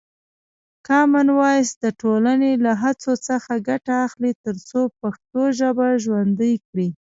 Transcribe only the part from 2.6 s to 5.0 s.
له هڅو څخه ګټه اخلي ترڅو